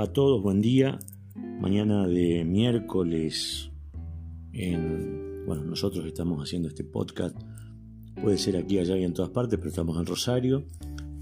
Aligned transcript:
A 0.00 0.12
todos? 0.14 0.42
Buen 0.42 0.62
día. 0.62 0.98
Mañana 1.60 2.08
de 2.08 2.42
miércoles 2.46 3.70
en, 4.54 5.44
bueno, 5.44 5.62
nosotros 5.64 6.06
estamos 6.06 6.42
haciendo 6.42 6.68
este 6.68 6.84
podcast, 6.84 7.36
puede 8.22 8.38
ser 8.38 8.56
aquí, 8.56 8.78
allá 8.78 8.96
y 8.96 9.04
en 9.04 9.12
todas 9.12 9.30
partes, 9.30 9.58
pero 9.58 9.68
estamos 9.68 9.98
en 9.98 10.06
Rosario, 10.06 10.64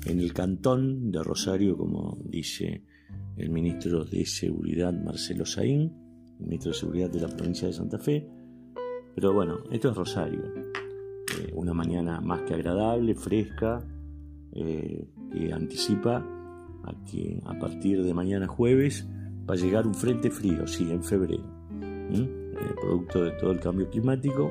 en 0.06 0.20
el 0.20 0.32
cantón 0.32 1.10
de 1.10 1.24
Rosario, 1.24 1.76
como 1.76 2.18
dice 2.24 2.84
el 3.36 3.50
ministro 3.50 4.04
de 4.04 4.24
Seguridad 4.24 4.92
Marcelo 4.92 5.44
Saín, 5.44 5.92
ministro 6.38 6.70
de 6.70 6.78
Seguridad 6.78 7.10
de 7.10 7.20
la 7.20 7.28
provincia 7.28 7.66
de 7.66 7.74
Santa 7.74 7.98
Fe. 7.98 8.28
Pero 9.16 9.34
bueno, 9.34 9.58
esto 9.72 9.90
es 9.90 9.96
Rosario, 9.96 10.44
eh, 10.44 11.52
una 11.52 11.74
mañana 11.74 12.20
más 12.20 12.42
que 12.42 12.54
agradable, 12.54 13.16
fresca, 13.16 13.84
eh, 14.52 15.08
que 15.32 15.52
anticipa 15.52 16.37
a 16.88 17.04
que 17.10 17.40
a 17.46 17.58
partir 17.58 18.02
de 18.02 18.14
mañana 18.14 18.46
jueves 18.46 19.06
va 19.48 19.54
a 19.54 19.56
llegar 19.56 19.86
un 19.86 19.94
frente 19.94 20.30
frío, 20.30 20.66
sí, 20.66 20.90
en 20.90 21.02
febrero. 21.02 21.44
Eh, 22.10 22.74
producto 22.80 23.24
de 23.24 23.32
todo 23.32 23.52
el 23.52 23.60
cambio 23.60 23.88
climático, 23.90 24.50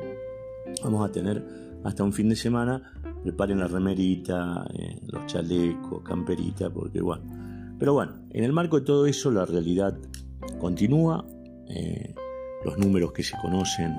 vamos 0.84 1.08
a 1.08 1.12
tener 1.12 1.44
hasta 1.84 2.04
un 2.04 2.14
fin 2.14 2.30
de 2.30 2.36
semana. 2.36 2.94
Preparen 3.24 3.60
la 3.60 3.68
remerita, 3.68 4.66
eh, 4.74 5.00
los 5.08 5.26
chalecos, 5.26 6.02
camperita, 6.04 6.70
porque 6.70 7.02
bueno. 7.02 7.24
Pero 7.80 7.94
bueno, 7.94 8.14
en 8.32 8.44
el 8.44 8.54
marco 8.54 8.80
de 8.80 8.86
todo 8.86 9.06
eso, 9.06 9.32
la 9.32 9.46
realidad 9.46 9.98
continúa. 10.60 11.26
Eh, 11.70 12.14
los 12.64 12.78
números 12.78 13.12
que 13.12 13.24
se 13.24 13.38
conocen, 13.42 13.94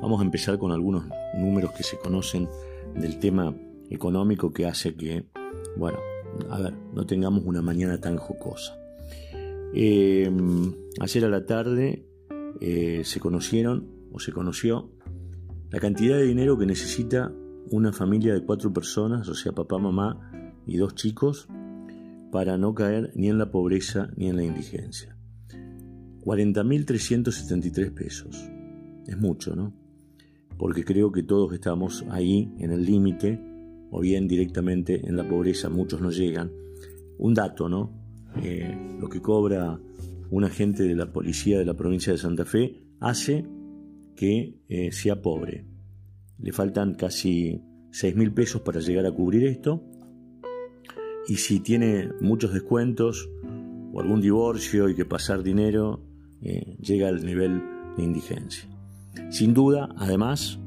vamos 0.00 0.20
a 0.20 0.24
empezar 0.24 0.58
con 0.58 0.72
algunos 0.72 1.04
números 1.34 1.72
que 1.72 1.82
se 1.82 1.98
conocen 1.98 2.48
del 2.94 3.18
tema 3.18 3.54
económico 3.88 4.52
que 4.52 4.66
hace 4.66 4.94
que, 4.94 5.26
bueno, 5.76 5.98
a 6.48 6.60
ver, 6.60 6.74
no 6.94 7.06
tengamos 7.06 7.44
una 7.44 7.62
mañana 7.62 8.00
tan 8.00 8.16
jocosa. 8.16 8.76
ayer 9.72 11.24
a 11.24 11.28
la 11.28 11.46
tarde 11.46 12.06
eh, 12.60 13.02
se 13.04 13.20
conocieron 13.20 13.86
o 14.12 14.18
se 14.18 14.32
conoció 14.32 14.90
la 15.70 15.78
cantidad 15.78 16.16
de 16.16 16.24
dinero 16.24 16.58
que 16.58 16.66
necesita 16.66 17.32
una 17.70 17.92
familia 17.92 18.34
de 18.34 18.44
cuatro 18.44 18.72
personas, 18.72 19.28
o 19.28 19.34
sea, 19.34 19.52
papá, 19.52 19.78
mamá 19.78 20.52
y 20.66 20.76
dos 20.76 20.96
chicos, 20.96 21.48
para 22.32 22.58
no 22.58 22.74
caer 22.74 23.12
ni 23.14 23.28
en 23.28 23.38
la 23.38 23.50
pobreza 23.50 24.10
ni 24.16 24.28
en 24.28 24.36
la 24.36 24.42
indigencia. 24.42 25.16
40.373 26.24 27.94
pesos. 27.94 28.36
Es 29.06 29.16
mucho, 29.16 29.54
¿no? 29.54 29.72
Porque 30.58 30.84
creo 30.84 31.10
que 31.12 31.22
todos 31.22 31.52
estamos 31.52 32.04
ahí 32.10 32.52
en 32.58 32.72
el 32.72 32.84
límite, 32.84 33.40
o 33.90 34.00
bien 34.00 34.28
directamente 34.28 35.06
en 35.06 35.16
la 35.16 35.28
pobreza, 35.28 35.68
muchos 35.68 36.00
no 36.00 36.10
llegan. 36.10 36.52
Un 37.18 37.34
dato, 37.34 37.68
¿no? 37.68 37.92
Eh, 38.42 38.96
lo 39.00 39.08
que 39.08 39.20
cobra 39.20 39.78
un 40.30 40.44
agente 40.44 40.84
de 40.84 40.94
la 40.94 41.12
policía 41.12 41.58
de 41.58 41.64
la 41.64 41.74
provincia 41.74 42.12
de 42.12 42.18
Santa 42.18 42.44
Fe 42.44 42.82
hace 43.00 43.44
que 44.14 44.60
eh, 44.68 44.92
sea 44.92 45.20
pobre. 45.20 45.64
Le 46.38 46.52
faltan 46.52 46.94
casi 46.94 47.60
6 47.90 48.16
mil 48.16 48.32
pesos 48.32 48.62
para 48.62 48.80
llegar 48.80 49.06
a 49.06 49.12
cubrir 49.12 49.44
esto. 49.44 49.82
Y 51.26 51.36
si 51.36 51.60
tiene 51.60 52.10
muchos 52.20 52.52
descuentos 52.52 53.28
o 53.92 54.00
algún 54.00 54.20
divorcio 54.20 54.88
y 54.88 54.94
que 54.94 55.04
pasar 55.04 55.42
dinero, 55.42 56.02
eh, 56.42 56.76
llega 56.80 57.08
al 57.08 57.24
nivel 57.24 57.62
de 57.96 58.04
indigencia. 58.04 58.68
Sin 59.30 59.52
duda, 59.52 59.88
además, 59.96 60.58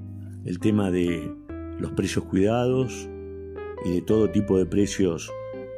el 0.46 0.60
tema 0.60 0.92
de 0.92 1.32
los 1.80 1.92
precios 1.94 2.26
cuidados 2.26 3.10
y 3.86 3.92
de 3.92 4.02
todo 4.02 4.30
tipo 4.30 4.58
de 4.58 4.66
precios, 4.66 5.32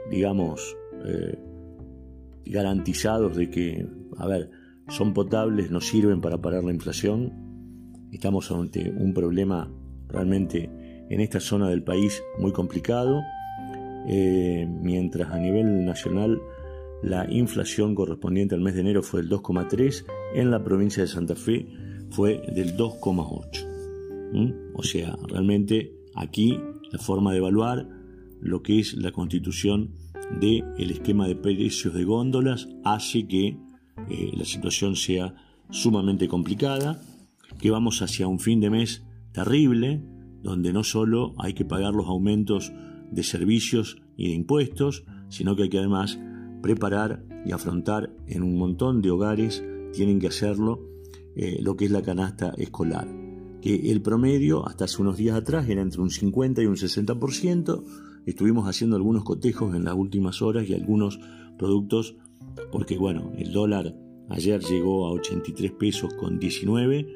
digamos, 0.10 0.78
eh, 1.06 1.38
garantizados 2.46 3.36
de 3.36 3.50
que, 3.50 3.88
a 4.18 4.28
ver, 4.28 4.50
son 4.90 5.14
potables, 5.14 5.72
nos 5.72 5.88
sirven 5.88 6.22
para 6.22 6.42
parar 6.42 6.64
la 6.64 6.72
inflación. 6.72 7.34
Estamos 8.12 8.52
ante 8.52 8.92
un 8.92 9.14
problema 9.14 9.72
realmente 10.08 10.70
en 11.10 11.22
esta 11.22 11.40
zona 11.40 11.70
del 11.70 11.84
país 11.84 12.24
muy 12.40 12.52
complicado, 12.52 13.22
eh, 14.08 14.68
mientras 14.70 15.32
a 15.32 15.40
nivel 15.40 15.86
nacional 15.86 16.40
la 17.02 17.30
inflación 17.32 17.96
correspondiente 17.96 18.56
al 18.56 18.62
mes 18.62 18.76
de 18.76 18.82
enero 18.82 19.04
fue 19.04 19.22
del 19.22 19.30
2,3, 19.30 20.06
en 20.36 20.52
la 20.52 20.64
provincia 20.64 21.04
de 21.04 21.08
Santa 21.08 21.36
Fe 21.36 21.68
fue 22.10 22.42
del 22.54 22.76
2,8. 22.78 24.74
O 24.74 24.84
sea, 24.84 25.16
realmente 25.28 25.94
aquí 26.14 26.60
la 26.92 27.00
forma 27.00 27.32
de 27.32 27.38
evaluar 27.38 27.88
lo 28.42 28.62
que 28.62 28.80
es 28.80 28.94
la 28.94 29.12
constitución 29.12 29.96
del 30.40 30.64
el 30.78 30.92
esquema 30.92 31.28
de 31.28 31.36
precios 31.36 31.94
de 31.94 32.04
góndolas 32.04 32.68
hace 32.84 33.28
que 33.28 33.58
eh, 34.10 34.32
la 34.36 34.46
situación 34.46 34.96
sea 34.96 35.36
sumamente 35.70 36.28
complicada, 36.28 37.02
que 37.60 37.72
vamos 37.72 38.02
hacia 38.02 38.28
un 38.28 38.40
fin 38.40 38.60
de 38.60 38.70
mes 38.70 39.04
terrible, 39.32 40.02
donde 40.42 40.74
no 40.74 40.84
solo 40.84 41.34
hay 41.38 41.54
que 41.54 41.66
pagar 41.66 41.94
los 41.94 42.08
aumentos 42.08 42.72
de 43.12 43.24
servicios 43.24 43.98
y 44.16 44.30
de 44.30 44.36
impuestos, 44.36 45.04
sino 45.30 45.56
que 45.56 45.64
hay 45.64 45.70
que 45.70 45.80
además 45.80 46.20
preparar 46.62 47.24
y 47.46 47.52
afrontar 47.52 48.12
en 48.28 48.44
un 48.44 48.58
montón 48.58 49.02
de 49.02 49.12
hogares, 49.12 49.64
tienen 49.94 50.20
que 50.20 50.28
hacerlo, 50.28 50.82
eh, 51.36 51.60
lo 51.62 51.76
que 51.76 51.86
es 51.86 51.92
la 51.92 52.02
canasta 52.02 52.54
escolar. 52.58 53.08
Que 53.62 53.92
el 53.92 54.02
promedio 54.02 54.68
hasta 54.68 54.86
hace 54.86 55.02
unos 55.02 55.18
días 55.18 55.36
atrás 55.36 55.68
era 55.70 55.82
entre 55.82 56.02
un 56.02 56.10
50 56.10 56.62
y 56.62 56.66
un 56.66 56.76
60%, 56.76 57.84
Estuvimos 58.26 58.68
haciendo 58.68 58.96
algunos 58.96 59.24
cotejos 59.24 59.76
en 59.76 59.86
las 59.86 59.94
últimas 59.94 60.42
horas 60.42 60.68
y 60.68 60.74
algunos 60.74 61.20
productos, 61.58 62.16
porque 62.72 62.98
bueno, 62.98 63.32
el 63.38 63.52
dólar 63.52 63.96
ayer 64.30 64.62
llegó 64.62 65.08
a 65.08 65.12
83 65.12 65.72
pesos 65.74 66.14
con 66.16 66.40
19, 66.40 67.08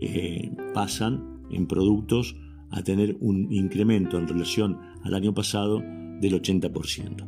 eh, 0.00 0.50
pasan 0.72 1.42
en 1.50 1.66
productos 1.66 2.36
a 2.70 2.82
tener 2.82 3.16
un 3.20 3.52
incremento 3.52 4.18
en 4.18 4.26
relación 4.26 4.78
al 5.02 5.14
año 5.14 5.34
pasado 5.34 5.80
del 6.20 6.40
80%. 6.40 7.26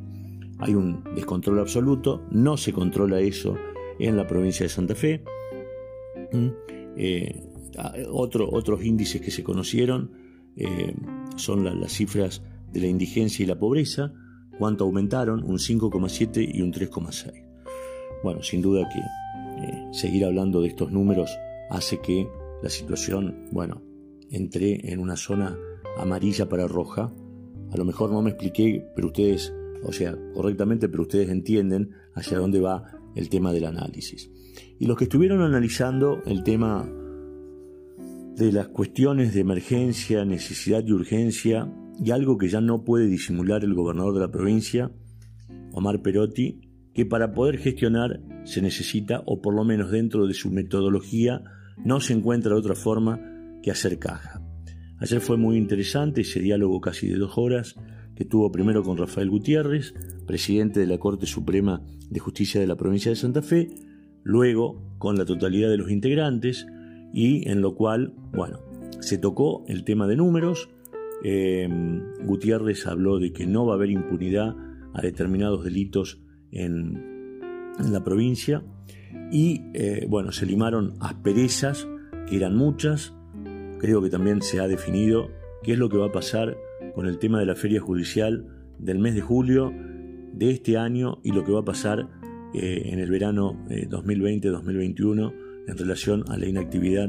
Hay 0.59 0.75
un 0.75 1.05
descontrol 1.15 1.59
absoluto, 1.59 2.23
no 2.31 2.57
se 2.57 2.73
controla 2.73 3.21
eso 3.21 3.57
en 3.99 4.17
la 4.17 4.27
provincia 4.27 4.65
de 4.65 4.71
Santa 4.71 4.95
Fe. 4.95 5.23
¿Mm? 6.33 6.49
Eh, 6.97 7.43
otros 8.11 8.83
índices 8.83 9.21
que 9.21 9.31
se 9.31 9.45
conocieron 9.45 10.11
eh, 10.57 10.95
son 11.37 11.65
las 11.65 11.93
cifras 11.93 12.43
de 12.73 12.81
la 12.81 12.87
indigencia 12.87 13.43
y 13.43 13.47
la 13.47 13.59
pobreza, 13.59 14.13
cuánto 14.59 14.85
aumentaron, 14.85 15.43
un 15.45 15.59
5,7 15.59 16.49
y 16.55 16.63
un 16.63 16.73
3,6. 16.73 17.33
Bueno, 18.23 18.43
sin 18.43 18.63
duda 18.63 18.89
que 18.89 18.99
eh, 18.99 19.89
seguir 19.93 20.25
hablando 20.25 20.61
de 20.61 20.69
estos 20.69 20.91
números 20.91 21.31
hace 21.71 22.01
que 22.01 22.29
la 22.63 22.71
situación, 22.71 23.47
bueno, 23.53 23.83
entré 24.31 24.93
en 24.93 25.01
una 25.01 25.17
zona 25.17 25.57
amarilla 25.99 26.49
para 26.49 26.67
roja. 26.67 27.13
A 27.71 27.77
lo 27.77 27.85
mejor 27.85 28.11
no 28.11 28.23
me 28.23 28.31
expliqué, 28.31 28.87
pero 28.95 29.09
ustedes, 29.09 29.53
o 29.83 29.93
sea, 29.93 30.17
correctamente, 30.35 30.89
pero 30.89 31.03
ustedes 31.03 31.29
entienden 31.29 31.91
hacia 32.15 32.39
dónde 32.39 32.61
va 32.61 32.85
el 33.15 33.29
tema 33.29 33.53
del 33.53 33.65
análisis. 33.65 34.31
Y 34.79 34.87
los 34.87 34.97
que 34.97 35.05
estuvieron 35.05 35.43
analizando 35.43 36.23
el 36.27 36.43
tema 36.43 36.89
de 38.37 38.53
las 38.53 38.69
cuestiones 38.69 39.33
de 39.33 39.41
emergencia, 39.41 40.25
necesidad 40.25 40.85
y 40.87 40.93
urgencia 40.93 41.73
y 42.03 42.11
algo 42.11 42.39
que 42.39 42.49
ya 42.49 42.61
no 42.61 42.85
puede 42.85 43.07
disimular 43.07 43.65
el 43.65 43.75
gobernador 43.75 44.15
de 44.15 44.21
la 44.21 44.31
provincia, 44.31 44.91
Omar 45.73 46.03
Perotti, 46.03 46.61
que 46.95 47.07
para 47.07 47.33
poder 47.33 47.59
gestionar 47.59 48.21
se 48.45 48.63
necesita, 48.63 49.23
o 49.27 49.43
por 49.43 49.55
lo 49.55 49.65
menos 49.65 49.91
dentro 49.91 50.27
de 50.27 50.35
su 50.35 50.51
metodología, 50.51 51.43
no 51.85 52.01
se 52.01 52.15
encuentra 52.15 52.55
otra 52.55 52.75
forma 52.75 53.21
que 53.63 53.71
hacer 53.71 53.99
caja. 53.99 54.43
Ayer 54.99 55.21
fue 55.21 55.37
muy 55.37 55.57
interesante 55.57 56.23
ese 56.23 56.41
diálogo 56.41 56.81
casi 56.81 57.09
de 57.09 57.19
dos 57.19 57.37
horas 57.37 57.77
que 58.15 58.25
tuvo 58.25 58.51
primero 58.51 58.83
con 58.83 58.97
Rafael 58.97 59.29
Gutiérrez, 59.29 59.95
presidente 60.27 60.81
de 60.81 60.87
la 60.87 60.99
Corte 60.99 61.27
Suprema 61.27 61.83
de 62.11 62.19
Justicia 62.19 62.61
de 62.61 62.67
la 62.67 62.77
provincia 62.77 63.11
de 63.11 63.17
Santa 63.17 63.43
Fe, 63.43 63.69
luego 64.23 64.97
con 64.99 65.17
la 65.17 65.27
totalidad 65.27 65.69
de 65.69 65.77
los 65.77 65.91
integrantes 65.91 66.67
y 67.13 67.49
en 67.49 67.61
lo 67.61 67.75
cual, 67.75 68.15
bueno, 68.33 68.61
se 69.01 69.19
tocó 69.19 69.65
el 69.69 69.85
tema 69.85 70.07
de 70.07 70.17
números. 70.17 70.71
Eh, 71.25 71.69
Gutiérrez 72.25 72.87
habló 72.87 73.19
de 73.19 73.33
que 73.33 73.47
no 73.47 73.67
va 73.67 73.73
a 73.73 73.77
haber 73.77 73.91
impunidad 73.91 74.55
a 74.95 75.03
determinados 75.03 75.65
delitos 75.65 76.21
en, 76.51 77.15
la 77.91 78.03
provincia 78.03 78.63
y, 79.31 79.61
eh, 79.75 80.07
bueno, 80.09 80.33
se 80.33 80.47
limaron 80.47 80.95
asperezas, 81.01 81.87
que 82.27 82.37
eran 82.37 82.57
muchas. 82.57 83.15
Creo 83.79 84.01
que 84.01 84.09
también 84.09 84.41
se 84.41 84.61
ha 84.61 84.67
definido 84.67 85.31
qué 85.63 85.73
es 85.73 85.79
lo 85.79 85.91
que 85.91 85.99
va 85.99 86.07
a 86.07 86.13
pasar 86.13 86.57
con 86.95 87.07
el 87.07 87.19
tema 87.19 87.39
de 87.39 87.45
la 87.45 87.55
feria 87.55 87.81
judicial 87.81 88.47
del 88.79 88.99
mes 88.99 89.15
de 89.15 89.21
julio 89.21 89.73
de 90.33 90.51
este 90.51 90.79
año 90.79 91.19
y 91.23 91.33
lo 91.33 91.45
que 91.45 91.53
va 91.53 91.61
a 91.61 91.65
pasar 91.65 92.09
eh, 92.55 92.83
en 92.87 92.99
el 92.99 93.11
verano 93.11 93.63
2020-2021 93.69 95.35
en 95.67 95.77
relación 95.77 96.25
a 96.29 96.39
la 96.39 96.47
inactividad 96.47 97.09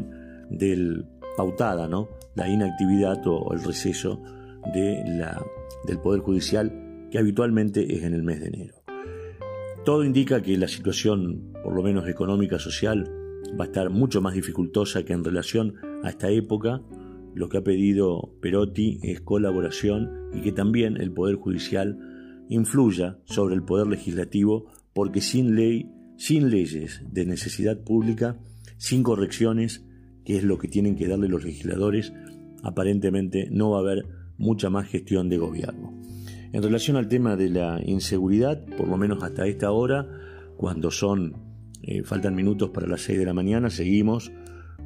del 0.50 1.06
pautada, 1.38 1.88
¿no? 1.88 2.10
La 2.38 2.48
inactividad 2.48 3.26
o 3.26 3.52
el 3.52 3.64
receso 3.64 4.22
del 4.74 6.00
Poder 6.00 6.22
Judicial 6.22 7.08
que 7.10 7.18
habitualmente 7.18 7.96
es 7.96 8.04
en 8.04 8.14
el 8.14 8.22
mes 8.22 8.40
de 8.40 8.48
enero. 8.48 8.76
Todo 9.84 10.04
indica 10.04 10.44
que 10.44 10.56
la 10.56 10.68
situación, 10.68 11.54
por 11.64 11.74
lo 11.74 11.82
menos 11.82 12.08
económica, 12.08 12.60
social, 12.60 13.10
va 13.60 13.64
a 13.64 13.68
estar 13.68 13.90
mucho 13.90 14.22
más 14.22 14.36
dificultosa 14.36 15.04
que 15.04 15.14
en 15.14 15.24
relación 15.24 15.76
a 16.04 16.10
esta 16.10 16.30
época. 16.30 16.84
Lo 17.34 17.50
que 17.50 17.58
ha 17.58 17.64
pedido 17.64 18.36
Perotti 18.40 19.00
es 19.02 19.22
colaboración 19.22 20.30
y 20.32 20.42
que 20.42 20.52
también 20.52 20.98
el 21.02 21.12
Poder 21.12 21.38
Judicial 21.38 21.98
influya 22.50 23.18
sobre 23.26 23.56
el 23.56 23.64
Poder 23.64 23.88
Legislativo 23.88 24.68
porque 24.94 25.22
sin 25.22 25.56
ley, 25.56 25.90
sin 26.18 26.52
leyes 26.52 27.02
de 27.10 27.26
necesidad 27.26 27.84
pública, 27.84 28.38
sin 28.78 29.02
correcciones, 29.02 29.87
que 30.28 30.36
es 30.36 30.44
lo 30.44 30.58
que 30.58 30.68
tienen 30.68 30.98
que 30.98 31.08
darle 31.08 31.30
los 31.30 31.46
legisladores, 31.46 32.12
aparentemente 32.62 33.48
no 33.50 33.70
va 33.70 33.78
a 33.78 33.80
haber 33.80 34.06
mucha 34.38 34.70
más 34.70 34.90
gestión 34.90 35.30
de 35.30 35.38
gobierno. 35.38 35.98
En 36.52 36.62
relación 36.62 36.98
al 36.98 37.08
tema 37.08 37.38
de 37.38 37.50
la 37.50 37.80
inseguridad, 37.82 38.62
por 38.78 38.90
lo 38.90 38.98
menos 38.98 39.24
hasta 39.24 39.48
esta 39.48 39.72
hora, 39.72 40.06
cuando 40.58 40.92
son, 40.92 41.38
eh, 41.82 42.04
faltan 42.04 42.36
minutos 42.36 42.72
para 42.72 42.88
las 42.88 43.04
6 43.04 43.20
de 43.20 43.26
la 43.26 43.34
mañana, 43.34 43.70
seguimos 43.70 44.34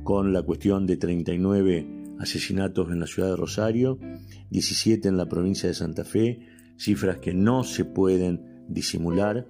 con 0.03 0.31
la 0.31 0.43
cuestión 0.43 0.85
de 0.85 0.97
39 0.97 1.87
asesinatos 2.19 2.91
en 2.91 2.99
la 2.99 3.07
ciudad 3.07 3.31
de 3.31 3.35
Rosario, 3.35 3.97
17 4.51 5.07
en 5.07 5.17
la 5.17 5.27
provincia 5.27 5.67
de 5.67 5.73
Santa 5.73 6.03
Fe, 6.03 6.37
cifras 6.77 7.17
que 7.17 7.33
no 7.33 7.63
se 7.63 7.83
pueden 7.83 8.65
disimular. 8.69 9.47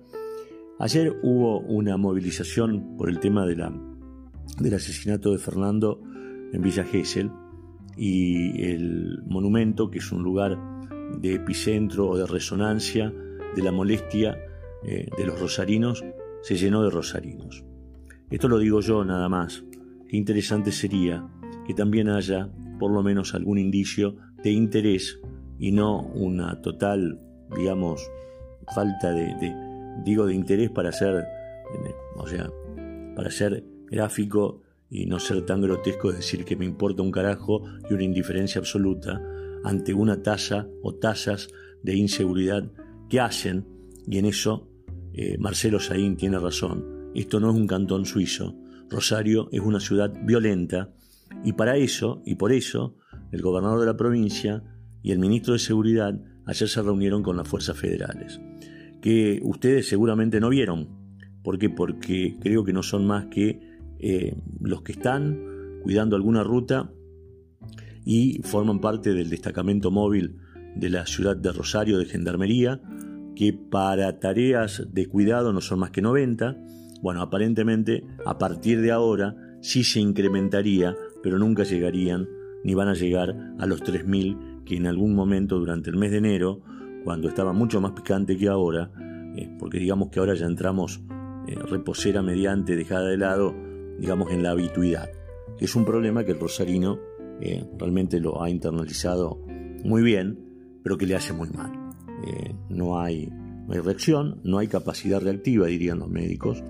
Ayer 0.79 1.19
hubo 1.21 1.59
una 1.59 1.97
movilización 1.97 2.95
por 2.95 3.09
el 3.09 3.19
tema 3.19 3.45
de 3.45 3.57
la, 3.57 3.90
del 4.59 4.73
asesinato 4.73 5.31
de 5.31 5.38
Fernando 5.38 6.01
en 6.53 6.61
Villa 6.61 6.83
Gesell 6.83 7.31
y 7.97 8.63
el 8.63 9.23
monumento, 9.25 9.89
que 9.89 9.99
es 9.99 10.11
un 10.11 10.23
lugar 10.23 10.57
de 11.19 11.35
epicentro 11.35 12.09
o 12.09 12.17
de 12.17 12.25
resonancia 12.25 13.13
de 13.55 13.61
la 13.61 13.71
molestia 13.71 14.38
eh, 14.83 15.09
de 15.17 15.25
los 15.25 15.39
rosarinos, 15.39 16.03
se 16.41 16.55
llenó 16.55 16.83
de 16.83 16.89
rosarinos. 16.89 17.63
Esto 18.29 18.47
lo 18.47 18.59
digo 18.59 18.81
yo 18.81 19.03
nada 19.03 19.27
más. 19.29 19.63
Qué 20.07 20.17
interesante 20.17 20.71
sería 20.71 21.27
que 21.67 21.73
también 21.73 22.09
haya 22.09 22.49
por 22.79 22.91
lo 22.91 23.03
menos 23.03 23.35
algún 23.35 23.57
indicio 23.57 24.15
de 24.43 24.51
interés 24.51 25.19
y 25.59 25.71
no 25.71 26.01
una 26.01 26.61
total, 26.61 27.19
digamos, 27.55 28.01
falta 28.73 29.11
de, 29.11 29.53
digo, 30.03 30.25
de 30.25 30.33
interés 30.33 30.71
para 30.71 30.91
ser, 30.91 31.23
o 32.15 32.27
sea, 32.27 32.49
para 33.15 33.29
ser 33.29 33.63
gráfico 33.91 34.61
y 34.89 35.05
no 35.05 35.19
ser 35.19 35.45
tan 35.45 35.61
grotesco, 35.61 36.09
es 36.09 36.17
decir, 36.17 36.43
que 36.43 36.55
me 36.55 36.65
importa 36.65 37.01
un 37.01 37.11
carajo 37.11 37.63
y 37.89 37.93
una 37.93 38.03
indiferencia 38.03 38.59
absoluta 38.59 39.21
ante 39.63 39.93
una 39.93 40.23
tasa 40.23 40.67
o 40.81 40.95
tasas 40.95 41.49
de 41.83 41.95
inseguridad 41.95 42.71
que 43.09 43.19
hacen, 43.19 43.65
y 44.07 44.17
en 44.17 44.25
eso 44.25 44.69
eh, 45.13 45.38
Marcelo 45.38 45.79
Saín 45.79 46.17
tiene 46.17 46.39
razón, 46.39 47.11
esto 47.13 47.39
no 47.39 47.51
es 47.51 47.55
un 47.55 47.67
cantón 47.67 48.05
suizo, 48.05 48.55
Rosario 48.89 49.49
es 49.51 49.61
una 49.61 49.79
ciudad 49.79 50.11
violenta, 50.25 50.93
y 51.43 51.53
para 51.53 51.77
eso, 51.77 52.21
y 52.25 52.35
por 52.35 52.51
eso, 52.51 52.97
el 53.31 53.41
gobernador 53.41 53.79
de 53.79 53.85
la 53.85 53.97
provincia 53.97 54.63
y 55.01 55.11
el 55.11 55.19
ministro 55.19 55.53
de 55.53 55.59
Seguridad 55.59 56.19
ayer 56.45 56.67
se 56.67 56.81
reunieron 56.81 57.23
con 57.23 57.38
las 57.38 57.47
fuerzas 57.47 57.77
federales, 57.77 58.41
que 59.01 59.39
ustedes 59.43 59.88
seguramente 59.88 60.39
no 60.39 60.49
vieron. 60.49 60.89
¿Por 61.43 61.57
qué? 61.57 61.69
Porque 61.69 62.38
creo 62.39 62.63
que 62.63 62.73
no 62.73 62.83
son 62.83 63.07
más 63.07 63.25
que 63.27 63.70
eh, 64.01 64.36
los 64.59 64.81
que 64.81 64.94
están 64.94 65.39
cuidando 65.83 66.15
alguna 66.15 66.44
ruta 66.44 66.92
y 68.03 68.42
forman 68.44 68.80
parte 68.80 69.13
del 69.13 69.30
destacamento 69.30 69.92
móvil 69.92 70.38
de 70.75 70.89
la 70.89 71.06
ciudad 71.06 71.36
de 71.36 71.51
Rosario 71.51 71.98
de 72.00 72.06
Gendarmería, 72.06 72.81
que 73.36 73.53
para 73.53 74.19
tareas 74.19 74.88
de 74.92 75.06
cuidado 75.07 75.53
no 75.53 75.62
son 75.62 75.80
más 75.80 75.92
que 75.92 76.01
90. 76.01 76.57
Bueno, 77.01 77.21
aparentemente 77.21 78.03
a 78.25 78.38
partir 78.38 78.81
de 78.81 78.92
ahora 78.92 79.36
sí 79.62 79.83
se 79.83 80.00
incrementaría, 80.00 80.95
pero 81.21 81.38
nunca 81.38 81.63
llegarían 81.63 82.27
ni 82.63 82.74
van 82.74 82.88
a 82.88 82.94
llegar 82.94 83.36
a 83.59 83.65
los 83.65 83.83
3.000 83.83 84.63
que 84.65 84.77
en 84.77 84.88
algún 84.88 85.15
momento 85.15 85.59
durante 85.59 85.89
el 85.89 85.98
mes 85.98 86.12
de 86.12 86.18
enero, 86.18 86.62
cuando 87.03 87.27
estaba 87.27 87.53
mucho 87.53 87.81
más 87.81 87.92
picante 87.92 88.38
que 88.38 88.48
ahora, 88.48 88.92
eh, 89.36 89.56
porque 89.59 89.80
digamos 89.80 90.09
que 90.09 90.19
ahora 90.19 90.33
ya 90.36 90.45
entramos 90.45 91.01
eh, 91.48 91.56
reposera 91.56 92.21
mediante 92.21 92.75
dejada 92.75 93.07
de 93.07 93.18
lado, 93.18 93.56
digamos 93.99 94.31
en 94.31 94.43
la 94.43 94.51
habituidad, 94.51 95.09
es 95.59 95.75
un 95.75 95.85
problema 95.85 96.23
que 96.23 96.31
el 96.31 96.39
rosarino 96.39 96.99
eh, 97.41 97.65
realmente 97.77 98.19
lo 98.19 98.41
ha 98.41 98.49
internalizado 98.49 99.39
muy 99.83 100.01
bien, 100.01 100.79
pero 100.83 100.97
que 100.97 101.05
le 101.05 101.15
hace 101.15 101.33
muy 101.33 101.49
mal. 101.49 101.71
no, 102.69 102.99
hay, 102.99 103.27
no 103.27 103.73
hay 103.73 103.79
reacción, 103.79 104.41
no 104.43 104.59
hay 104.59 104.67
capacidad 104.67 105.21
reactiva, 105.21 105.67
dirían 105.67 105.99
los 105.99 106.09
médicos, 106.09 106.63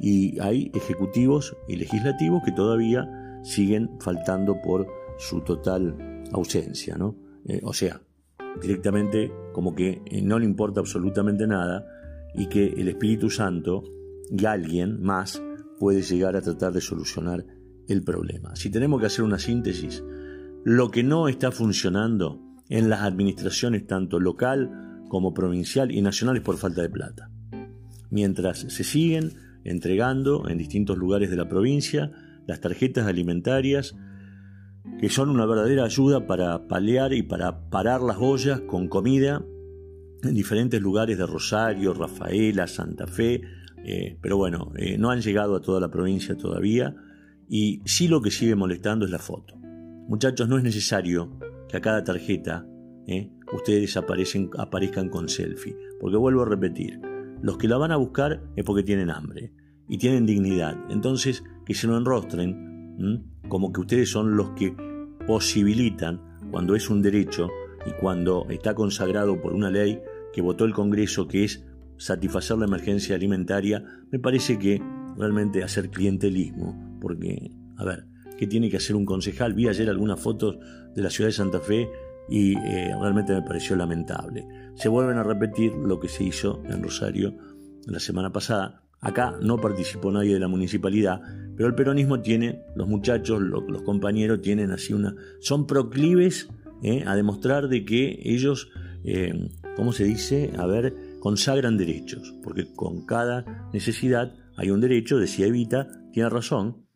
y 0.00 0.38
hay 0.40 0.70
ejecutivos 0.74 1.56
y 1.68 1.76
legislativos 1.76 2.42
que 2.44 2.52
todavía 2.52 3.08
siguen 3.42 3.90
faltando 4.00 4.60
por 4.60 4.86
su 5.18 5.40
total 5.40 6.24
ausencia, 6.32 6.96
¿no? 6.96 7.16
Eh, 7.46 7.60
o 7.64 7.72
sea, 7.72 8.00
directamente 8.60 9.32
como 9.52 9.74
que 9.74 10.02
eh, 10.06 10.22
no 10.22 10.38
le 10.38 10.44
importa 10.44 10.80
absolutamente 10.80 11.46
nada 11.46 11.86
y 12.34 12.46
que 12.46 12.66
el 12.66 12.88
Espíritu 12.88 13.30
Santo 13.30 13.84
y 14.30 14.44
alguien 14.44 15.02
más 15.02 15.42
puede 15.78 16.02
llegar 16.02 16.36
a 16.36 16.42
tratar 16.42 16.72
de 16.72 16.80
solucionar 16.80 17.44
el 17.88 18.02
problema. 18.02 18.54
Si 18.56 18.70
tenemos 18.70 19.00
que 19.00 19.06
hacer 19.06 19.24
una 19.24 19.38
síntesis, 19.38 20.02
lo 20.64 20.90
que 20.90 21.02
no 21.02 21.28
está 21.28 21.50
funcionando 21.50 22.40
en 22.68 22.88
las 22.88 23.02
administraciones 23.02 23.86
tanto 23.86 24.20
local 24.20 25.04
como 25.08 25.32
provincial 25.32 25.90
y 25.90 26.02
nacional 26.02 26.36
es 26.36 26.42
por 26.42 26.58
falta 26.58 26.82
de 26.82 26.90
plata. 26.90 27.30
Mientras 28.10 28.58
se 28.58 28.84
siguen 28.84 29.32
entregando 29.64 30.48
en 30.48 30.58
distintos 30.58 30.98
lugares 30.98 31.30
de 31.30 31.36
la 31.36 31.48
provincia 31.48 32.10
las 32.46 32.60
tarjetas 32.60 33.06
alimentarias 33.06 33.94
que 35.00 35.08
son 35.08 35.28
una 35.28 35.46
verdadera 35.46 35.84
ayuda 35.84 36.26
para 36.26 36.66
paliar 36.66 37.12
y 37.12 37.22
para 37.22 37.68
parar 37.70 38.00
las 38.00 38.16
ollas 38.18 38.60
con 38.62 38.88
comida 38.88 39.44
en 40.22 40.34
diferentes 40.34 40.80
lugares 40.80 41.18
de 41.18 41.26
Rosario, 41.26 41.94
Rafaela, 41.94 42.66
Santa 42.66 43.06
Fe, 43.06 43.42
eh, 43.84 44.18
pero 44.20 44.36
bueno, 44.36 44.72
eh, 44.76 44.98
no 44.98 45.10
han 45.10 45.20
llegado 45.20 45.56
a 45.56 45.60
toda 45.60 45.80
la 45.80 45.90
provincia 45.90 46.36
todavía 46.36 46.94
y 47.48 47.80
sí 47.84 48.08
lo 48.08 48.20
que 48.20 48.30
sigue 48.30 48.54
molestando 48.54 49.04
es 49.04 49.10
la 49.10 49.18
foto. 49.18 49.56
Muchachos, 50.08 50.48
no 50.48 50.58
es 50.58 50.64
necesario 50.64 51.38
que 51.68 51.76
a 51.76 51.80
cada 51.80 52.04
tarjeta 52.04 52.66
eh, 53.06 53.30
ustedes 53.52 53.96
aparezcan 53.96 55.08
con 55.08 55.28
selfie, 55.28 55.76
porque 56.00 56.16
vuelvo 56.16 56.42
a 56.42 56.48
repetir, 56.48 57.00
los 57.42 57.56
que 57.56 57.68
la 57.68 57.78
van 57.78 57.92
a 57.92 57.96
buscar 57.96 58.42
es 58.56 58.64
porque 58.64 58.82
tienen 58.82 59.10
hambre 59.10 59.52
y 59.88 59.98
tienen 59.98 60.26
dignidad, 60.26 60.76
entonces 60.90 61.44
que 61.64 61.74
se 61.74 61.86
lo 61.86 61.96
enrostren 61.96 62.66
como 63.48 63.72
que 63.72 63.80
ustedes 63.80 64.10
son 64.10 64.36
los 64.36 64.50
que 64.50 64.74
posibilitan, 65.26 66.20
cuando 66.50 66.74
es 66.74 66.88
un 66.90 67.02
derecho 67.02 67.48
y 67.86 67.92
cuando 68.00 68.46
está 68.48 68.74
consagrado 68.74 69.40
por 69.40 69.52
una 69.52 69.70
ley 69.70 70.00
que 70.32 70.42
votó 70.42 70.64
el 70.64 70.72
Congreso, 70.72 71.28
que 71.28 71.44
es 71.44 71.64
satisfacer 71.98 72.56
la 72.58 72.66
emergencia 72.66 73.14
alimentaria, 73.14 73.84
me 74.10 74.18
parece 74.18 74.58
que 74.58 74.80
realmente 75.16 75.62
hacer 75.62 75.90
clientelismo, 75.90 76.98
porque, 77.00 77.52
a 77.76 77.84
ver, 77.84 78.06
¿qué 78.38 78.46
tiene 78.46 78.70
que 78.70 78.78
hacer 78.78 78.96
un 78.96 79.04
concejal? 79.04 79.54
Vi 79.54 79.68
ayer 79.68 79.88
algunas 79.88 80.20
fotos 80.20 80.58
de 80.94 81.02
la 81.02 81.10
ciudad 81.10 81.28
de 81.28 81.32
Santa 81.32 81.60
Fe 81.60 81.90
y 82.28 82.56
eh, 82.56 82.94
realmente 83.00 83.34
me 83.34 83.42
pareció 83.42 83.76
lamentable. 83.76 84.46
Se 84.76 84.88
vuelven 84.88 85.18
a 85.18 85.22
repetir 85.22 85.72
lo 85.74 85.98
que 85.98 86.08
se 86.08 86.24
hizo 86.24 86.62
en 86.66 86.82
Rosario 86.82 87.34
la 87.86 88.00
semana 88.00 88.32
pasada. 88.32 88.82
Acá 89.00 89.36
no 89.42 89.58
participó 89.58 90.10
nadie 90.10 90.34
de 90.34 90.40
la 90.40 90.48
municipalidad, 90.48 91.20
pero 91.56 91.68
el 91.68 91.74
peronismo 91.74 92.20
tiene, 92.20 92.62
los 92.74 92.88
muchachos, 92.88 93.40
los, 93.40 93.82
compañeros 93.82 94.40
tienen 94.40 94.70
así 94.70 94.92
una, 94.92 95.14
son 95.40 95.66
proclives 95.66 96.48
eh, 96.82 97.04
a 97.06 97.16
demostrar 97.16 97.68
de 97.68 97.84
que 97.84 98.20
ellos 98.24 98.70
eh, 99.04 99.50
¿cómo 99.76 99.92
se 99.92 100.04
dice? 100.04 100.50
A 100.58 100.66
ver, 100.66 100.94
consagran 101.20 101.76
derechos, 101.76 102.34
porque 102.42 102.72
con 102.74 103.04
cada 103.04 103.68
necesidad 103.72 104.34
hay 104.56 104.70
un 104.70 104.80
derecho, 104.80 105.18
decía 105.18 105.46
Evita, 105.46 105.88
tiene 106.12 106.28
razón, 106.28 106.86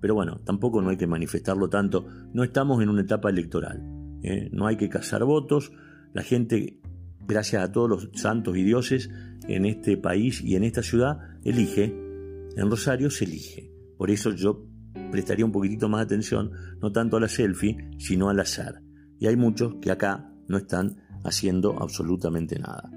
pero 0.00 0.14
bueno, 0.14 0.40
tampoco 0.44 0.82
no 0.82 0.90
hay 0.90 0.96
que 0.96 1.06
manifestarlo 1.06 1.68
tanto, 1.68 2.06
no 2.32 2.42
estamos 2.42 2.82
en 2.82 2.88
una 2.88 3.02
etapa 3.02 3.30
electoral, 3.30 3.80
¿eh? 4.22 4.48
no 4.52 4.66
hay 4.66 4.76
que 4.76 4.88
cazar 4.88 5.24
votos, 5.24 5.72
la 6.12 6.22
gente, 6.22 6.80
gracias 7.26 7.62
a 7.62 7.72
todos 7.72 7.88
los 7.88 8.10
santos 8.14 8.56
y 8.56 8.64
dioses 8.64 9.10
en 9.46 9.64
este 9.64 9.96
país 9.96 10.42
y 10.42 10.56
en 10.56 10.64
esta 10.64 10.82
ciudad, 10.82 11.18
elige, 11.44 11.84
en 12.56 12.70
Rosario 12.70 13.10
se 13.10 13.24
elige, 13.24 13.72
por 13.96 14.10
eso 14.10 14.30
yo 14.32 14.66
prestaría 15.10 15.44
un 15.44 15.52
poquitito 15.52 15.88
más 15.88 16.02
atención, 16.02 16.50
no 16.80 16.90
tanto 16.92 17.16
a 17.16 17.20
la 17.20 17.28
selfie, 17.28 17.76
sino 17.98 18.28
al 18.28 18.40
azar, 18.40 18.82
y 19.18 19.26
hay 19.28 19.36
muchos 19.36 19.76
que 19.80 19.90
acá 19.90 20.32
no 20.48 20.56
están 20.58 20.96
haciendo 21.24 21.80
absolutamente 21.80 22.58
nada. 22.58 22.90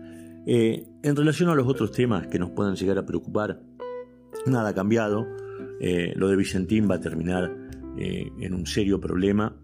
Eh, 0.48 0.86
en 1.02 1.16
relación 1.16 1.50
a 1.50 1.56
los 1.56 1.68
otros 1.68 1.92
temas 1.92 2.28
que 2.28 2.38
nos 2.38 2.52
puedan 2.52 2.76
llegar 2.76 3.00
a 3.00 3.06
preocupar, 3.06 3.62
nada 4.46 4.70
ha 4.70 4.76
cambiado. 4.76 5.26
Eh, 5.80 6.14
lo 6.16 6.28
de 6.28 6.36
Vicentín 6.36 6.90
va 6.90 6.96
a 6.96 7.00
terminar 7.00 7.52
eh, 7.98 8.32
en 8.40 8.54
un 8.54 8.66
serio 8.66 9.00
problema 9.00 9.56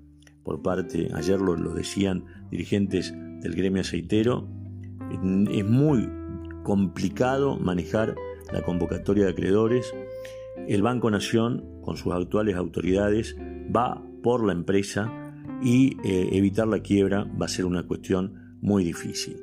por 0.44 0.62
parte, 0.64 1.10
ayer 1.14 1.40
lo, 1.40 1.56
lo 1.56 1.74
decían 1.76 2.26
dirigentes 2.50 3.14
del 3.42 3.54
gremio 3.54 3.82
aceitero, 3.82 4.48
es 5.12 5.66
muy 5.66 6.10
complicado 6.64 7.58
manejar 7.58 8.16
la 8.52 8.64
convocatoria 8.64 9.26
de 9.26 9.32
acreedores. 9.32 9.94
El 10.68 10.82
Banco 10.82 11.12
Nación, 11.12 11.82
con 11.84 11.96
sus 11.96 12.14
actuales 12.14 12.56
autoridades, 12.56 13.36
va 13.76 14.04
por 14.24 14.44
la 14.44 14.54
empresa 14.54 15.12
y 15.62 15.96
evitar 16.04 16.68
la 16.68 16.80
quiebra 16.80 17.26
va 17.40 17.46
a 17.46 17.50
ser 17.50 17.66
una 17.66 17.86
cuestión 17.86 18.58
muy 18.62 18.84
difícil. 18.84 19.38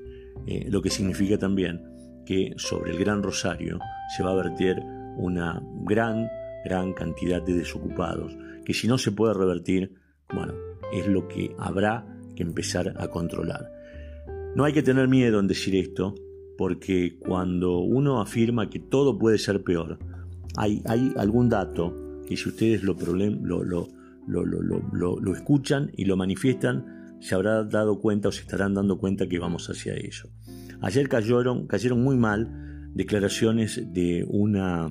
Eh, 0.51 0.67
lo 0.71 0.81
que 0.81 0.89
significa 0.89 1.37
también 1.37 1.83
que 2.25 2.55
sobre 2.57 2.93
el 2.93 2.99
Gran 2.99 3.23
Rosario 3.23 3.79
se 4.17 4.23
va 4.23 4.31
a 4.31 4.43
vertir 4.43 4.77
una 5.19 5.63
gran, 5.85 6.27
gran 6.65 6.95
cantidad 6.95 7.43
de 7.43 7.53
desocupados, 7.53 8.35
que 8.65 8.73
si 8.73 8.89
no 8.89 8.97
se 8.97 9.13
puede 9.13 9.35
revertir, 9.35 9.93
bueno, 10.33 10.55
es 10.91 11.07
lo 11.07 11.29
que 11.29 11.55
habrá 11.59 12.07
que 12.35 12.45
empezar 12.45 12.95
a 12.97 13.09
controlar. 13.09 13.71
No 14.55 14.65
hay 14.65 14.73
que 14.73 14.83
tener 14.83 15.07
miedo 15.07 15.39
en 15.39 15.49
decir 15.49 15.77
esto, 15.77 16.15
porque 16.57 17.19
cuando 17.19 17.81
uno 17.81 18.23
afirma 18.23 18.71
que 18.71 18.79
todo 18.79 19.19
puede 19.19 19.37
ser 19.37 19.63
peor, 19.63 19.99
hay, 20.57 20.83
hay 20.87 21.13
algún 21.19 21.51
dato 21.51 22.23
que 22.27 22.39
si 22.39 22.49
ustedes 22.49 22.83
lo, 22.83 22.95
lo, 22.95 23.63
lo, 24.27 25.21
lo 25.21 25.35
escuchan 25.35 25.93
y 25.95 26.07
lo 26.07 26.17
manifiestan, 26.17 26.98
se 27.21 27.35
habrá 27.35 27.65
dado 27.65 28.01
cuenta 28.01 28.29
o 28.29 28.33
se 28.33 28.43
estarán 28.43 28.75
dando 28.75 28.99
cuenta 28.99 29.29
que 29.29 29.39
vamos 29.39 29.69
hacia 29.69 29.95
ello. 29.95 30.29
Ayer 30.81 31.09
cayeron, 31.09 31.67
cayeron 31.67 32.03
muy 32.03 32.17
mal 32.17 32.93
declaraciones 32.95 33.93
de 33.93 34.25
una 34.29 34.89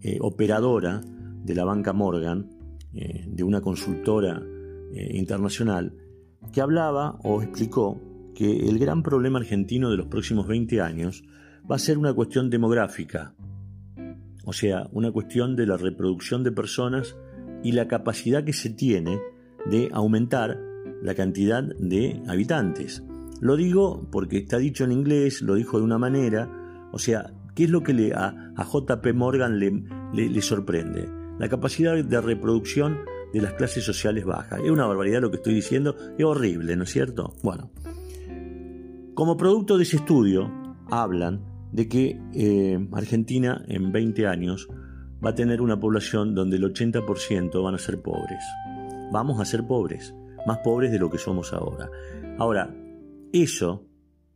eh, 0.00 0.18
operadora 0.20 1.00
de 1.44 1.54
la 1.54 1.64
banca 1.64 1.92
Morgan, 1.92 2.50
eh, 2.94 3.24
de 3.28 3.42
una 3.42 3.60
consultora 3.60 4.42
eh, 4.92 5.16
internacional, 5.16 5.94
que 6.52 6.60
hablaba 6.60 7.18
o 7.24 7.42
explicó 7.42 8.00
que 8.34 8.68
el 8.68 8.78
gran 8.78 9.02
problema 9.02 9.38
argentino 9.38 9.90
de 9.90 9.96
los 9.96 10.06
próximos 10.06 10.46
20 10.46 10.80
años 10.80 11.24
va 11.68 11.76
a 11.76 11.80
ser 11.80 11.98
una 11.98 12.12
cuestión 12.12 12.50
demográfica, 12.50 13.34
o 14.44 14.52
sea, 14.52 14.88
una 14.92 15.10
cuestión 15.10 15.56
de 15.56 15.66
la 15.66 15.76
reproducción 15.76 16.44
de 16.44 16.52
personas 16.52 17.16
y 17.64 17.72
la 17.72 17.88
capacidad 17.88 18.44
que 18.44 18.52
se 18.52 18.70
tiene 18.70 19.18
de 19.68 19.88
aumentar 19.92 20.58
la 21.06 21.14
cantidad 21.14 21.62
de 21.62 22.20
habitantes. 22.26 23.04
Lo 23.40 23.54
digo 23.56 24.08
porque 24.10 24.38
está 24.38 24.58
dicho 24.58 24.82
en 24.82 24.90
inglés, 24.90 25.40
lo 25.40 25.54
dijo 25.54 25.78
de 25.78 25.84
una 25.84 25.98
manera, 25.98 26.50
o 26.92 26.98
sea, 26.98 27.32
¿qué 27.54 27.64
es 27.64 27.70
lo 27.70 27.84
que 27.84 27.94
le, 27.94 28.12
a, 28.12 28.52
JP 28.56 29.14
Morgan 29.14 29.60
le, 29.60 29.84
le, 30.12 30.42
sorprende? 30.42 31.08
La 31.38 31.48
capacidad 31.48 31.94
de 31.94 32.20
reproducción 32.20 32.98
de 33.32 33.40
las 33.40 33.52
clases 33.52 33.84
sociales 33.84 34.24
bajas. 34.24 34.60
Es 34.64 34.70
una 34.70 34.86
barbaridad 34.86 35.20
lo 35.20 35.30
que 35.30 35.36
estoy 35.36 35.54
diciendo, 35.54 35.94
es 36.18 36.24
horrible, 36.24 36.74
¿no 36.74 36.82
es 36.82 36.90
cierto? 36.90 37.34
Bueno, 37.44 37.70
como 39.14 39.36
producto 39.36 39.76
de 39.76 39.84
ese 39.84 39.98
estudio, 39.98 40.50
hablan 40.90 41.40
de 41.70 41.88
que 41.88 42.20
eh, 42.34 42.84
Argentina 42.90 43.64
en 43.68 43.92
20 43.92 44.26
años 44.26 44.66
va 45.24 45.30
a 45.30 45.34
tener 45.36 45.60
una 45.62 45.78
población 45.78 46.34
donde 46.34 46.56
el 46.56 46.64
80% 46.64 47.62
van 47.62 47.76
a 47.76 47.78
ser 47.78 48.02
pobres. 48.02 48.42
Vamos 49.12 49.40
a 49.40 49.44
ser 49.44 49.64
pobres 49.64 50.12
más 50.46 50.58
pobres 50.58 50.92
de 50.92 50.98
lo 50.98 51.10
que 51.10 51.18
somos 51.18 51.52
ahora. 51.52 51.90
Ahora, 52.38 52.74
eso 53.32 53.86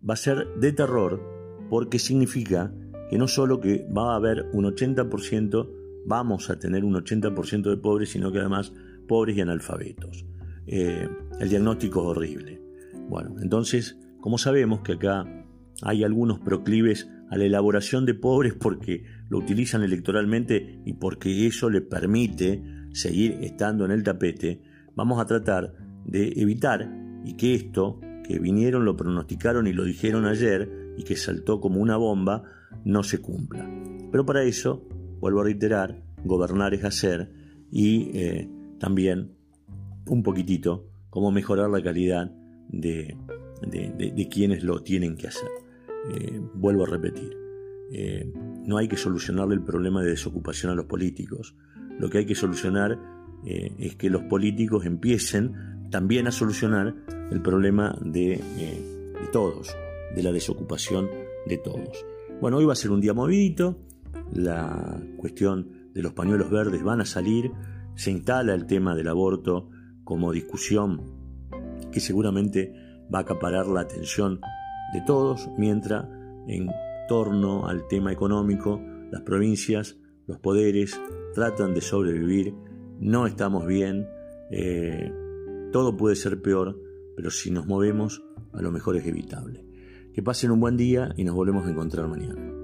va 0.09 0.15
a 0.15 0.17
ser 0.17 0.47
de 0.59 0.73
terror 0.73 1.21
porque 1.69 1.99
significa 1.99 2.73
que 3.09 3.19
no 3.19 3.29
solo 3.29 3.61
que 3.61 3.87
va 3.97 4.13
a 4.13 4.17
haber 4.17 4.47
un 4.53 4.65
80%, 4.65 5.71
vamos 6.07 6.51
a 6.51 6.59
tener 6.59 6.85
un 6.85 6.95
80% 6.95 7.71
de 7.71 7.77
pobres, 7.77 8.11
sino 8.11 8.33
que 8.33 8.39
además 8.39 8.73
pobres 9.09 9.37
y 9.37 9.41
analfabetos. 9.41 10.25
Eh, 10.67 11.09
el 11.41 11.49
diagnóstico 11.49 12.01
es 12.01 12.07
horrible. 12.07 12.63
Bueno, 13.09 13.37
entonces, 13.41 13.99
como 14.21 14.39
sabemos 14.39 14.81
que 14.81 14.93
acá 14.93 15.27
hay 15.83 16.05
algunos 16.05 16.39
proclives 16.41 17.09
a 17.31 17.37
la 17.37 17.45
elaboración 17.45 18.07
de 18.07 18.15
pobres 18.15 18.55
porque 18.55 19.05
lo 19.29 19.39
utilizan 19.39 19.83
electoralmente 19.83 20.81
y 20.85 20.95
porque 20.95 21.47
eso 21.47 21.71
le 21.71 21.81
permite 21.81 22.63
seguir 22.93 23.39
estando 23.41 23.85
en 23.85 23.93
el 23.93 24.03
tapete, 24.03 24.61
vamos 24.95 25.21
a 25.21 25.27
tratar 25.27 25.75
de 26.05 26.33
evitar 26.37 26.91
y 27.25 27.35
que 27.35 27.55
esto, 27.55 28.01
que 28.25 28.39
vinieron, 28.39 28.85
lo 28.85 28.97
pronosticaron 28.97 29.67
y 29.67 29.73
lo 29.73 29.85
dijeron 29.85 30.27
ayer 30.27 30.95
y 30.97 31.05
que 31.05 31.17
saltó 31.17 31.61
como 31.61 31.81
una 31.81 31.97
bomba, 31.97 32.43
no 32.85 33.03
se 33.03 33.19
cumpla. 33.19 33.69
Pero 34.11 34.27
para 34.27 34.43
eso, 34.43 34.87
vuelvo 35.21 35.41
a 35.41 35.45
reiterar, 35.45 36.03
gobernar 36.25 36.75
es 36.75 36.85
hacer 36.85 37.31
y 37.71 38.11
eh, 38.15 38.49
también 38.79 39.33
un 40.07 40.23
poquitito 40.23 40.89
cómo 41.09 41.31
mejorar 41.31 41.71
la 41.71 41.83
calidad 41.83 42.33
de, 42.69 43.17
de, 43.67 44.29
quienes 44.29 44.63
lo 44.63 44.83
tienen 44.83 45.17
que 45.17 45.29
hacer. 45.29 45.49
Eh, 46.15 46.41
vuelvo 46.55 46.85
a 46.85 46.87
repetir, 46.87 47.37
eh, 47.93 48.33
no 48.65 48.79
hay 48.79 48.89
que 48.89 48.97
solucionarle 48.97 49.55
el 49.55 49.63
problema 49.63 50.03
de 50.03 50.11
desocupación 50.11 50.73
a 50.73 50.75
los 50.75 50.87
políticos. 50.87 51.55
Lo 51.99 52.09
que 52.09 52.19
hay 52.19 52.27
que 52.27 52.35
solucionar 52.35 52.99
es 53.43 53.97
que 53.97 54.11
los 54.11 54.25
políticos 54.25 54.85
empiecen 54.85 55.80
también 55.91 56.27
a 56.27 56.33
solucionar 56.33 56.95
el 57.31 57.43
problema 57.43 57.97
de, 58.01 58.35
eh, 58.35 59.13
de, 59.21 59.27
todos, 59.33 59.75
de 60.15 60.23
la 60.23 60.33
desocupación 60.33 61.09
de 61.47 61.59
todos. 61.59 62.05
Bueno, 62.41 62.59
hoy 62.59 62.65
va 62.65 62.73
a 62.73 62.77
ser 62.77 62.91
un 62.91 63.01
día 63.01 63.13
movidito, 63.13 63.79
la 64.33 65.01
cuestión 65.17 65.91
de 65.93 66.03
los 66.03 66.13
pañuelos 66.13 66.51
verdes 66.51 66.83
van 66.83 67.01
a 67.01 67.05
salir, 67.05 67.51
se 67.95 68.11
instala 68.11 68.55
el 68.55 68.67
tema 68.67 68.95
del 68.95 69.09
aborto 69.09 69.69
como 70.05 70.33
discusión 70.33 71.03
que 71.93 72.01
seguramente 72.01 72.73
va 73.13 73.19
a 73.19 73.23
acaparar 73.23 73.67
la 73.67 73.81
atención 73.81 74.41
de 74.93 75.01
todos, 75.03 75.49
mientras 75.59 76.07
en 76.47 76.71
torno 77.09 77.67
al 77.67 77.87
tema 77.89 78.13
económico 78.13 78.81
las 79.11 79.23
provincias, 79.23 79.97
los 80.27 80.39
poderes 80.39 81.01
tratan 81.35 81.75
de 81.75 81.81
sobrevivir, 81.81 82.55
no 83.01 83.27
estamos 83.27 83.67
bien, 83.67 84.07
eh, 84.51 85.13
todo 85.71 85.97
puede 85.97 86.17
ser 86.17 86.43
peor, 86.43 86.81
pero 87.17 87.31
si 87.31 87.51
nos 87.51 87.67
movemos, 87.67 88.23
a 88.53 88.63
lo 88.63 88.71
mejor 88.73 88.97
es 88.97 89.07
evitable. 89.07 89.67
Que 90.13 90.23
pasen 90.23 90.51
un 90.51 90.61
buen 90.61 90.77
día 90.77 91.13
y 91.17 91.25
nos 91.25 91.35
volvemos 91.35 91.67
a 91.67 91.71
encontrar 91.71 92.09
mañana. 92.09 92.60